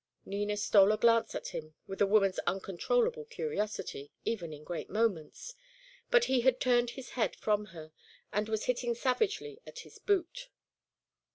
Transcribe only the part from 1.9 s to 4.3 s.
a woman's uncontrollable curiosity,